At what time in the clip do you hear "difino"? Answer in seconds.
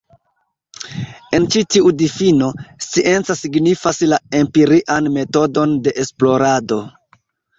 1.97-2.47